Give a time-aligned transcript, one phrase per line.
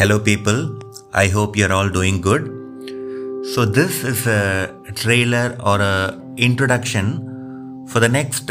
[0.00, 0.60] Hello, people.
[1.12, 2.44] I hope you're all doing good.
[3.54, 8.50] So, this is a trailer or a introduction for the next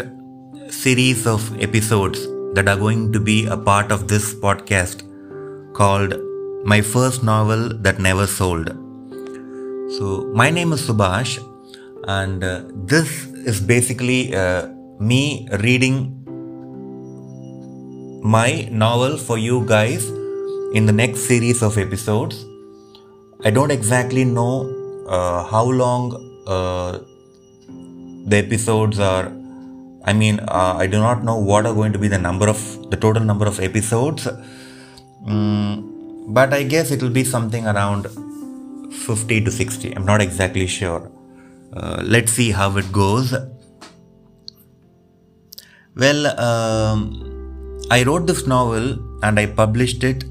[0.69, 2.19] series of episodes
[2.53, 5.01] that are going to be a part of this podcast
[5.73, 6.13] called
[6.65, 8.67] My First Novel That Never Sold.
[9.97, 11.39] So, my name is Subhash,
[12.07, 12.61] and uh,
[12.93, 14.67] this is basically uh,
[14.99, 16.13] me reading
[18.21, 20.11] my novel for you guys
[20.73, 22.45] in the next series of episodes.
[23.43, 26.13] I don't exactly know uh, how long
[26.47, 26.99] uh,
[28.27, 29.31] the episodes are.
[30.05, 32.59] I mean, uh, I do not know what are going to be the number of
[32.89, 34.27] the total number of episodes,
[35.27, 38.07] mm, but I guess it will be something around
[38.93, 39.95] 50 to 60.
[39.95, 41.11] I'm not exactly sure.
[41.73, 43.35] Uh, let's see how it goes.
[45.95, 50.23] Well, um, I wrote this novel and I published it,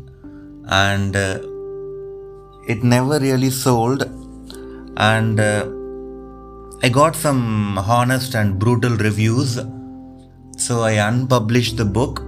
[0.69, 1.39] and uh,
[2.67, 4.03] it never really sold.
[4.97, 5.67] And uh,
[6.83, 9.59] I got some honest and brutal reviews,
[10.57, 12.21] so I unpublished the book.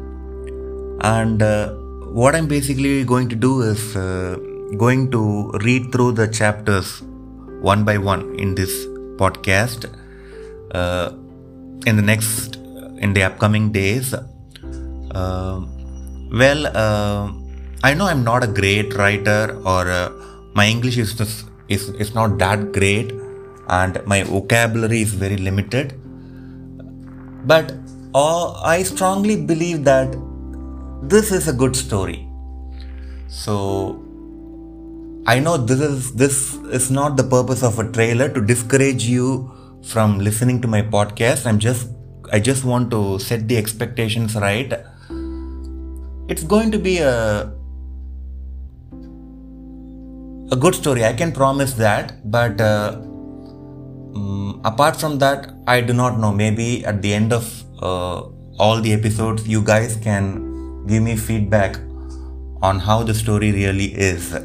[1.03, 1.73] And uh,
[2.13, 4.37] what I'm basically going to do is uh,
[4.77, 7.03] going to read through the chapters
[7.61, 9.85] one by one in this podcast
[10.75, 11.11] uh,
[11.87, 12.57] in the next
[12.99, 14.15] in the upcoming days.
[14.15, 15.61] Uh,
[16.33, 16.67] well,
[17.83, 20.11] I know I'm not a great writer, or uh,
[20.55, 23.13] my English is just, is is not that great,
[23.69, 25.95] and my vocabulary is very limited.
[27.47, 27.73] But
[28.15, 30.15] uh, I strongly believe that
[31.03, 32.29] this is a good story.
[33.29, 34.03] So
[35.27, 39.51] I know this is this is not the purpose of a trailer to discourage you
[39.83, 41.47] from listening to my podcast.
[41.47, 41.89] I'm just
[42.31, 44.71] I just want to set the expectations right.
[46.29, 47.53] It's going to be a
[50.51, 51.05] a good story.
[51.05, 52.97] I can promise that, but uh,
[54.15, 56.33] um, apart from that, I do not know.
[56.33, 58.23] Maybe at the end of uh,
[58.59, 61.77] all the episodes, you guys can give me feedback
[62.63, 64.37] on how the story really is.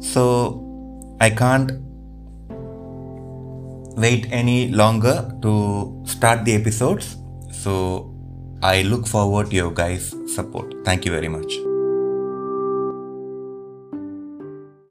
[0.00, 1.72] So I can't
[3.96, 7.16] wait any longer to start the episodes.
[7.50, 8.14] So
[8.62, 10.74] I look forward to your guys' support.
[10.84, 11.73] Thank you very much.